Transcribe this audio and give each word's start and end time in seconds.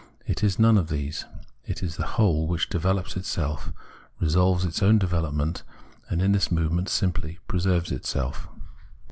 It 0.25 0.43
is 0.43 0.57
none 0.57 0.79
of 0.79 0.89
these; 0.89 1.25
it 1.63 1.83
is 1.83 1.95
the 1.97 2.07
whole 2.17 2.47
which 2.47 2.69
develops 2.69 3.15
itself, 3.15 3.71
resolves 4.19 4.65
its 4.65 4.81
own 4.81 4.97
development, 4.97 5.61
and 6.09 6.23
in 6.23 6.31
this 6.31 6.51
movement 6.51 6.89
simply 6.89 7.37
preserves 7.47 7.91
itself. 7.91 8.47